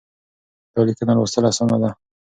[0.73, 1.89] دا ليکنه لوستل اسانه ده.